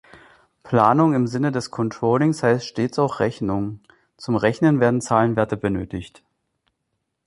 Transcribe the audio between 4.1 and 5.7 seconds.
zum Rechnen werden Zahlenwerte